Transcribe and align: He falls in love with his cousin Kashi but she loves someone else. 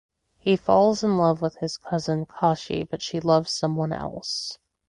He 0.39 0.55
falls 0.55 1.03
in 1.03 1.15
love 1.15 1.43
with 1.43 1.57
his 1.57 1.77
cousin 1.77 2.25
Kashi 2.25 2.83
but 2.83 3.03
she 3.03 3.19
loves 3.19 3.51
someone 3.51 3.93
else. 3.93 4.57